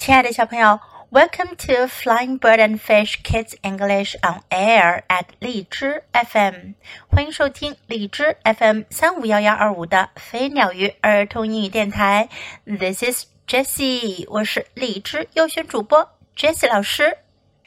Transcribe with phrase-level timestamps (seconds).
[0.00, 0.80] 亲爱的小朋友
[1.10, 6.72] ，Welcome to Flying Bird and Fish Kids English on Air at 荔枝 FM，
[7.10, 12.30] 欢迎收听荔枝 FM 三五幺幺二五的飞鸟鱼儿童英语电台。
[12.64, 17.18] This is Jessie，我是荔枝优选主播 Jessie 老师。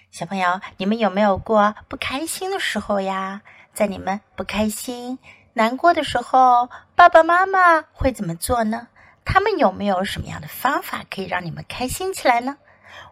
[0.09, 3.43] 小朋友，你们有没有过不开心的时候呀？
[3.75, 5.19] 在你们不开心、
[5.53, 8.87] 难过的时候，爸爸妈妈会怎么做呢？
[9.25, 12.57] 他们有没有什么样的方法可以让你们开心起来呢？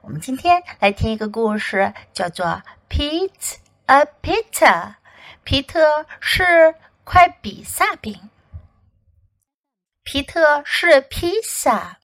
[0.01, 2.45] 我们今天来听一个故事，叫做
[2.89, 4.43] 《Pete a Pizza》。
[5.43, 8.29] 皮特是块比萨饼。
[10.03, 11.97] 皮特是披萨。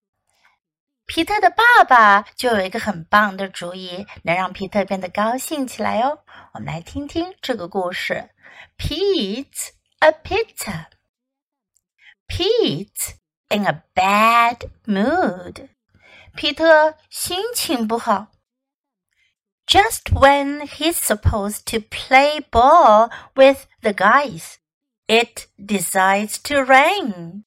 [1.05, 6.19] 皮特的爸爸就有一个很棒的主意，能让皮特变得高兴起来哦。
[6.53, 8.29] 我们来听听这个故事，
[8.83, 10.85] 《Pete a Pizza》。
[12.27, 13.15] Pete。
[13.48, 15.68] in a bad mood.
[16.34, 18.28] 皮特心情不好。
[19.66, 24.56] Just when he's supposed to play ball with the guys,
[25.06, 27.44] it decides to rain.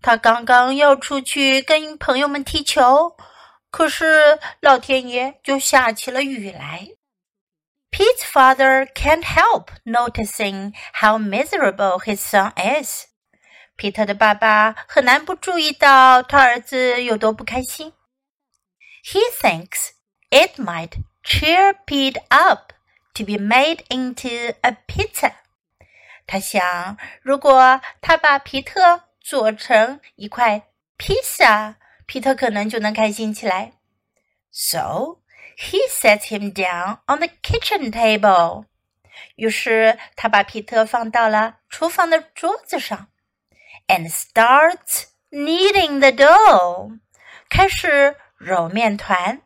[0.00, 3.16] 他刚刚要出去跟朋友们踢球，
[3.70, 6.90] 可是老天爷就下起了雨来。
[7.90, 13.06] Pete's father can't help noticing how miserable his son is.
[13.79, 17.93] 皮特的爸爸很难不注意到他儿子有多不开心。
[19.05, 19.91] He thinks
[20.29, 22.73] it might cheer Pete up
[23.13, 25.31] to be made into a pizza。
[26.27, 33.71] 他想，如果他把皮特做成一块披萨，皮特可能就能开心起来。
[34.51, 35.21] So
[35.57, 38.65] he sets him down on the kitchen table。
[39.37, 43.07] 于是他把皮特放到了厨房的桌子上。
[43.88, 46.98] and starts kneading the dough，
[47.48, 49.42] 开始揉面团，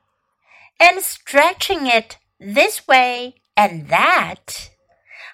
[0.79, 4.69] and stretching it this way and that，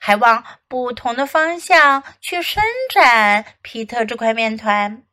[0.00, 5.04] 还往不同的方向去伸展皮特这块面团。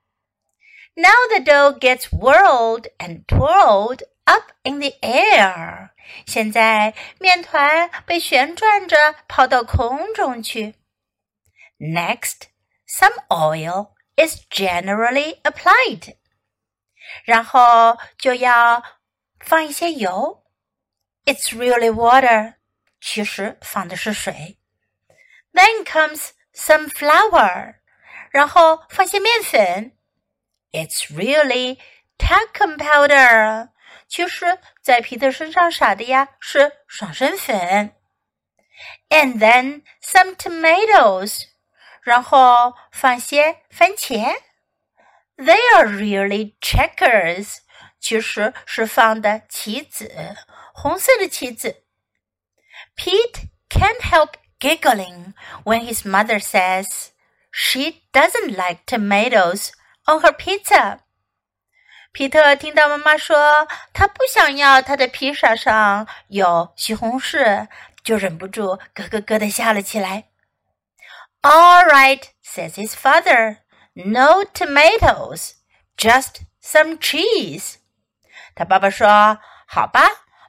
[0.94, 5.92] Now the dough gets whirled and twirled up in the air。
[6.26, 10.76] 现在面团被旋转着抛到空中去。
[11.80, 12.50] Next
[12.86, 16.16] some oil is generally applied.
[17.26, 18.84] 然后就要
[19.40, 20.44] 放一些油。
[21.26, 22.56] It's really water.
[23.00, 24.58] 其实放的是水。
[25.54, 27.76] Then comes some flour.
[28.32, 29.98] 然后放些面粉。
[30.72, 31.80] It's really
[32.18, 33.70] talcum powder.
[34.08, 37.96] 其实，在皮特身上撒的呀是爽身粉。
[39.10, 41.44] And then some tomatoes.
[42.07, 44.33] 然后放些番茄。
[45.37, 47.57] They are really checkers，
[47.99, 50.37] 其实是放的棋子，
[50.73, 51.83] 红色的棋子。
[52.97, 55.35] Pete can't help giggling
[55.65, 57.09] when his mother says
[57.51, 59.71] she doesn't like tomatoes
[60.05, 61.01] on her pizza.
[62.13, 67.67] 皮特听到妈妈说他不想要他的披萨上有西红柿，
[68.05, 70.29] 就忍不住咯咯咯的笑了起来。
[71.46, 73.60] all right, says his father.
[73.96, 75.56] No tomatoes,
[75.98, 77.76] just some cheese.
[78.56, 80.02] 他爸爸说：“好吧，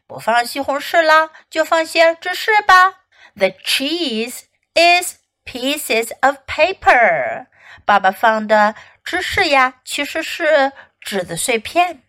[0.07, 3.01] 不放西红柿了，就放些芝士吧。”
[3.35, 4.43] The cheese
[4.75, 7.47] is pieces of paper.
[7.85, 12.03] 爸爸放的芝士呀，其实是纸的碎片。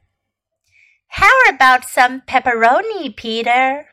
[1.07, 3.85] How about some pepperoni, Peter?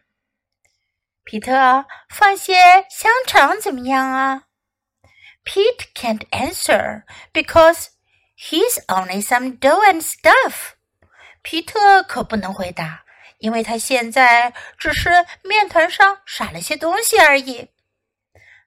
[1.23, 4.45] 皮特，放些香肠怎么样啊
[5.45, 7.89] ？Pete can't answer because
[8.37, 10.75] he's only some dough and stuff.
[11.43, 13.05] 皮特可不能回答，
[13.39, 17.69] 因为他现在只是面团上撒了些东西而已。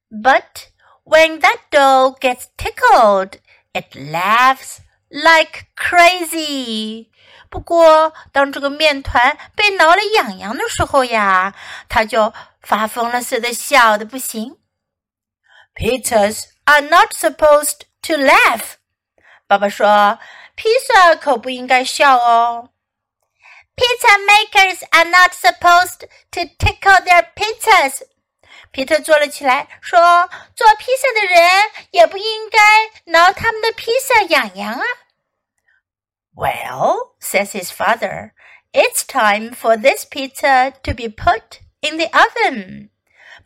[0.09, 0.69] But
[1.03, 3.39] when that dough gets tickled,
[3.73, 4.79] it laughs
[5.09, 7.09] like crazy.
[7.49, 11.53] 不过，当这个面团被挠了痒痒的时候呀，
[11.87, 14.57] 它就发疯了似的笑的不行。
[15.75, 18.75] Peter's are not supposed to laugh。
[19.47, 20.19] 爸爸说：“
[20.55, 22.69] 披萨可不应该笑哦。”
[23.75, 28.03] Pizza makers are not supposed to tickle their pizzas。
[28.71, 31.49] 皮特坐了起来，说：“做披萨的人
[31.91, 32.59] 也不应该
[33.11, 34.85] 挠他们的披萨痒痒啊。”
[36.35, 38.31] Well, says his father,
[38.71, 42.89] it's time for this pizza to be put in the oven.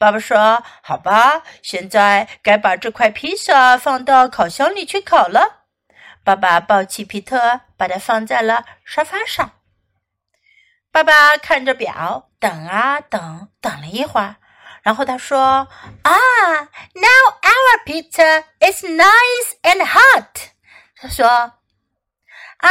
[0.02, 5.66] 爸爸说：“好吧，现在该把这块披萨放到烤箱里去烤了。”
[6.26, 9.52] 爸爸抱起皮特，把它放在了沙发上。
[10.90, 14.34] 爸爸看着表，等啊等，等了一会儿，
[14.82, 15.68] 然后他说
[16.02, 16.12] ：“啊
[16.94, 20.48] ，Now our pizza is nice and hot。”
[21.00, 21.28] 他说
[22.58, 22.68] ：“啊，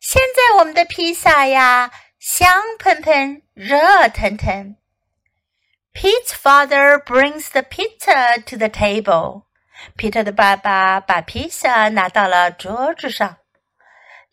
[0.00, 4.76] 现在我们的披萨呀，香喷喷，热腾腾。”
[5.94, 9.42] Peter's father brings the pizza to the table.
[9.96, 13.36] Peter 的爸爸把披萨拿到了桌子上。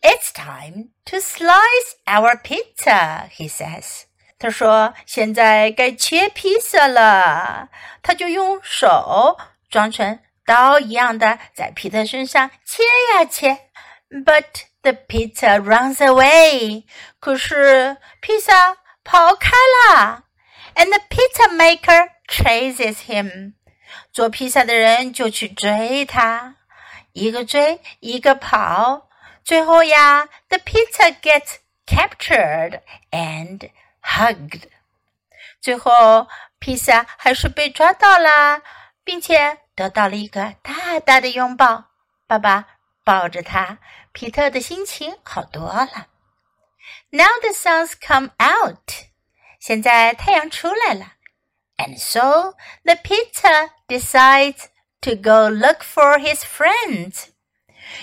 [0.02, 4.02] It's time to slice our pizza, he says.
[4.38, 7.70] 他说：“现在该切披萨了。”
[8.02, 9.38] 他就用手
[9.70, 12.82] 装成刀一样的，在皮特身上切
[13.14, 13.70] 呀切。
[14.10, 16.84] But the pizza runs away.
[17.18, 19.50] 可是披萨跑开
[19.90, 20.25] 了。
[20.75, 23.53] And the pizza maker chases him.
[24.13, 26.55] 做披萨的人就去追他，
[27.13, 29.09] 一个追一个跑。
[29.43, 32.81] 最后呀，the pizza gets captured
[33.11, 33.69] and
[34.01, 34.63] hugged。
[35.59, 36.27] 最后，
[36.59, 38.61] 披萨还是被抓到了，
[39.03, 41.85] 并且得到了一个大大的拥抱。
[42.27, 42.65] 爸爸
[43.03, 43.79] 抱着他，
[44.13, 46.07] 皮特的心情好多了。
[47.09, 49.04] Now the sun's come out。
[49.66, 51.14] 现在太阳出来了。
[51.76, 52.54] And so
[52.84, 54.66] the pizza decides
[55.00, 57.30] to go look for his friends.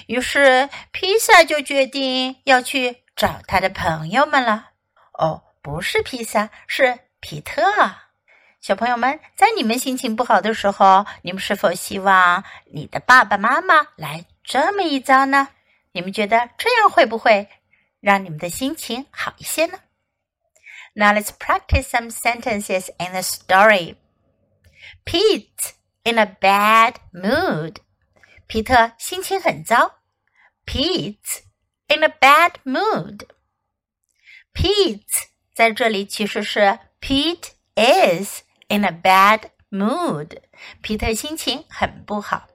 [0.07, 4.71] 于是，披萨就决定要去找他的朋友们了。
[5.13, 7.63] 哦，不是披萨，是皮特。
[8.59, 12.43] 小朋友们，在你们心情不好的时候，你们是否希望
[12.73, 15.47] 你的爸爸妈妈来这么一招呢？
[15.93, 17.47] 你们觉得这样会不会
[18.01, 19.79] 让你们的心情好一些呢
[20.94, 23.96] ？Now let's practice some sentences in the story.
[25.04, 25.74] Pete
[26.04, 27.76] in a bad mood.
[28.46, 30.00] 皮特心情很糟。
[30.64, 31.42] Pete
[31.88, 33.26] in a bad mood.
[34.52, 40.42] Pete 在这里其实是 Pete is in a bad mood.
[40.82, 42.48] 皮特心情很不好。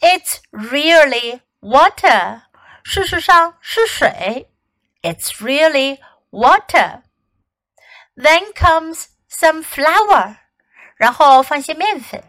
[0.00, 2.42] It's really water.
[2.84, 4.50] 事实上是水。
[5.02, 5.98] It's really
[6.30, 7.02] water.
[8.15, 10.37] Then comes some flour.
[10.97, 12.23] 然后放些面粉。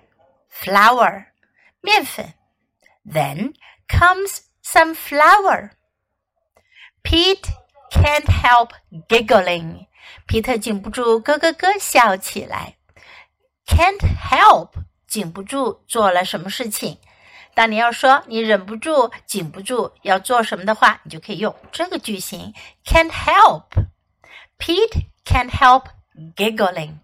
[0.51, 1.27] Flour
[1.81, 2.35] 面粉。
[3.05, 3.55] then
[3.87, 5.71] comes some flour.
[7.03, 7.51] Pete
[7.91, 8.71] can't help
[9.09, 9.87] giggling.
[10.27, 12.77] 皮特禁不住咯咯咯笑起来。
[13.67, 14.71] Can't help
[15.07, 16.99] 禁不住做了什么事情。
[17.55, 22.55] 当你要说你忍不住、禁不住要做什么的话，你就可以用这个句型
[22.85, 23.69] ：Can't help.
[24.59, 25.90] Pete can't help
[26.36, 27.00] giggling.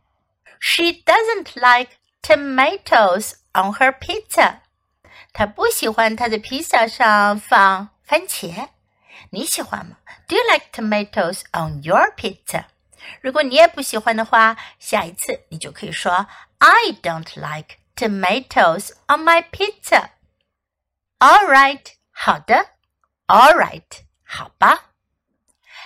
[0.59, 4.59] She doesn't like tomatoes on her pizza.
[5.33, 8.69] 他不喜欢他的披萨上放番茄，
[9.31, 9.97] 你喜欢吗？
[10.27, 12.65] Do you like tomatoes on your pizza？
[13.21, 16.27] 如果你也不喜欢的话，下一次你就可以说
[16.57, 22.71] I don't like tomatoes on my pizza。All right，好的。
[23.27, 23.83] All right，
[24.23, 24.91] 好吧。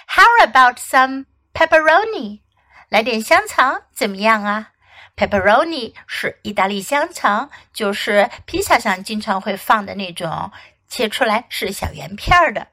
[0.08, 2.42] How about some pepperoni？
[2.90, 4.72] 来点香肠怎么样啊？
[5.16, 10.52] Pepperoni 是意大利香肠，就是披萨上经常会放的那种，
[10.88, 12.68] 切出来是小圆片儿的。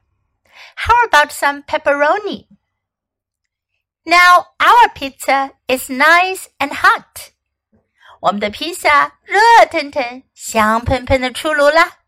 [0.77, 2.47] How about some pepperoni?
[4.05, 7.33] Now our pizza is nice and hot.
[8.21, 11.99] 我们的披萨热腾腾、香喷喷的出炉啦。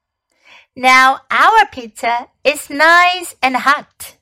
[0.74, 4.14] Now our pizza is nice and hot.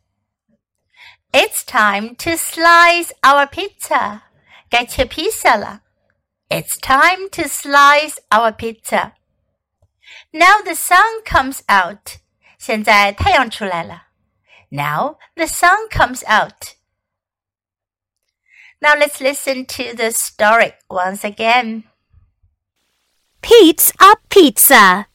[1.32, 4.22] It's time to slice our pizza.
[4.68, 5.82] 该切披萨了。
[6.48, 9.14] it's time to slice our pizza.
[10.32, 12.18] Now the sun comes out.
[12.56, 14.04] 现在太阳出来了。
[14.68, 16.76] Now the sun comes out.
[18.78, 21.84] Now let's listen to the story once again.
[23.40, 25.06] Pete's a Pizza.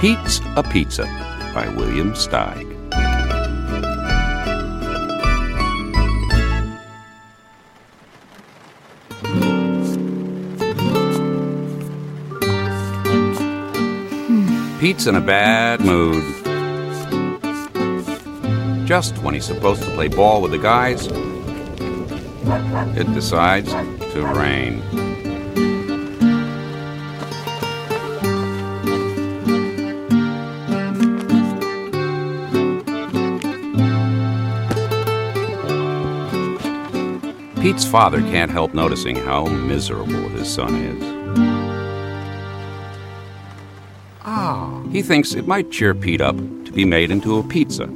[0.00, 1.04] Pete's a Pizza
[1.54, 2.73] by William Steig.
[14.85, 16.23] Pete's in a bad mood.
[18.85, 21.07] Just when he's supposed to play ball with the guys,
[22.95, 24.83] it decides to rain.
[37.59, 41.54] Pete's father can't help noticing how miserable his son is.
[44.95, 47.87] He thinks it might cheer Pete up to be made into a pizza.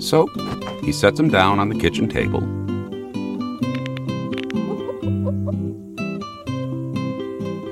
[0.00, 0.28] So
[0.82, 2.44] he sets him down on the kitchen table.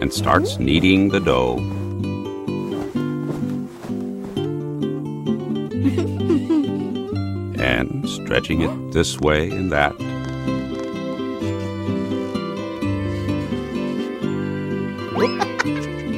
[0.01, 1.59] And starts kneading the dough.
[7.63, 10.16] and stretching it this way and that.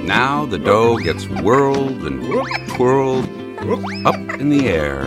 [0.09, 2.23] Now the dough gets whirled and
[2.71, 3.27] twirled
[4.07, 5.05] up in the air.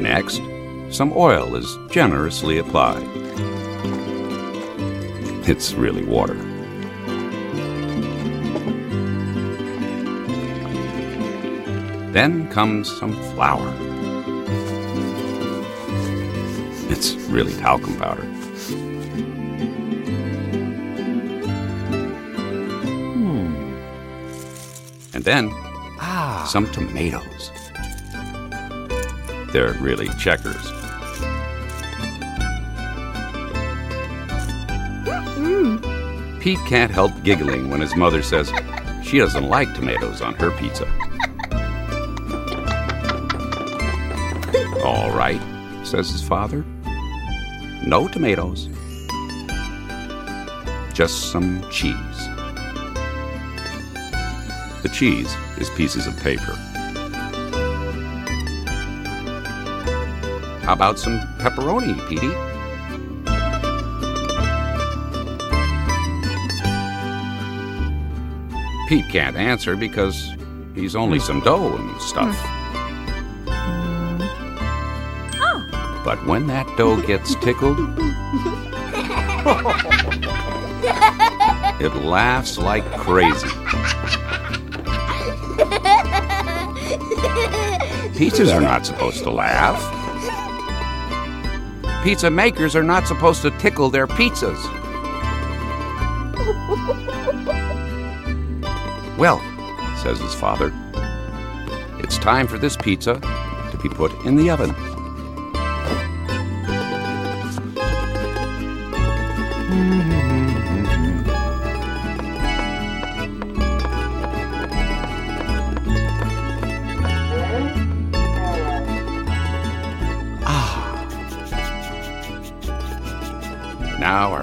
[0.00, 0.42] Next,
[0.90, 3.08] some oil is generously applied.
[5.48, 6.34] It's really water.
[12.10, 13.91] Then comes some flour.
[16.92, 18.28] It's really talcum powder.
[25.14, 25.50] And then
[26.00, 26.44] Ah.
[26.48, 27.50] some tomatoes.
[29.52, 30.70] They're really checkers.
[36.40, 38.52] Pete can't help giggling when his mother says
[39.04, 40.86] she doesn't like tomatoes on her pizza.
[44.84, 45.40] All right,
[45.84, 46.64] says his father.
[47.84, 48.68] No tomatoes.
[50.94, 51.96] Just some cheese.
[54.82, 56.54] The cheese is pieces of paper.
[60.62, 62.30] How about some pepperoni, Petey?
[68.88, 70.30] Pete can't answer because
[70.74, 72.36] he's only some dough and stuff.
[76.04, 77.78] But when that dough gets tickled,
[81.80, 83.48] it laughs like crazy.
[88.18, 89.80] Pizzas are not supposed to laugh.
[92.04, 94.58] Pizza makers are not supposed to tickle their pizzas.
[99.16, 99.40] Well,
[100.02, 100.72] says his father,
[101.98, 103.20] it's time for this pizza
[103.70, 104.74] to be put in the oven.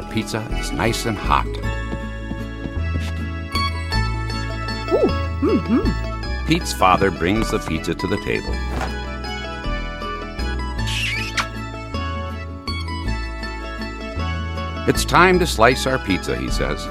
[0.09, 1.47] Pizza is nice and hot.
[4.91, 5.09] Ooh,
[5.41, 6.47] mm -hmm.
[6.47, 8.55] Pete's father brings the pizza to the table.
[14.87, 16.87] It's time to slice our pizza, he says.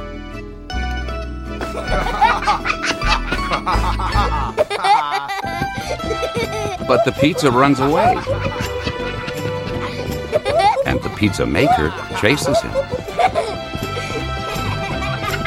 [6.86, 8.14] But the pizza runs away.
[10.86, 12.97] And the pizza maker chases him.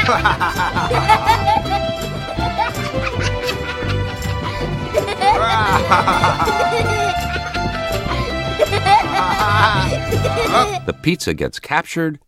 [10.86, 12.20] The pizza gets captured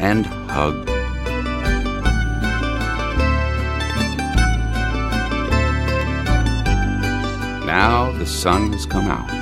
[0.00, 0.88] and hugged.
[7.66, 9.41] Now the sun has come out.